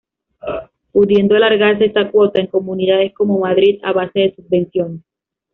[0.91, 5.01] Pudiendo alargarse esta cuota en comunidades como Madrid a base de subvenciones.